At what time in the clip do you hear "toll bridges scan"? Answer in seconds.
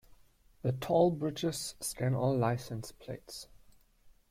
0.71-2.15